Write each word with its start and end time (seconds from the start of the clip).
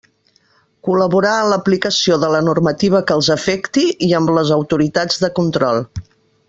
Col·laborar 0.87 1.33
en 1.41 1.49
l'aplicació 1.51 2.17
de 2.23 2.31
la 2.37 2.41
normativa 2.47 3.03
que 3.11 3.17
els 3.19 3.31
afecti 3.37 3.85
i 4.09 4.13
amb 4.23 4.35
les 4.39 4.57
autoritats 4.61 5.25
de 5.27 5.35
control. 5.43 5.85